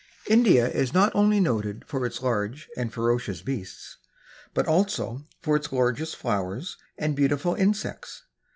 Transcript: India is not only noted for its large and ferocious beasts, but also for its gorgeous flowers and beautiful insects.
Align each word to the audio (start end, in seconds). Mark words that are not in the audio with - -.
India 0.25 0.67
is 0.67 0.95
not 0.95 1.11
only 1.13 1.39
noted 1.39 1.83
for 1.85 2.07
its 2.07 2.23
large 2.23 2.67
and 2.75 2.91
ferocious 2.91 3.43
beasts, 3.43 3.97
but 4.55 4.67
also 4.67 5.25
for 5.43 5.55
its 5.55 5.67
gorgeous 5.67 6.15
flowers 6.15 6.75
and 6.97 7.15
beautiful 7.15 7.53
insects. 7.53 8.23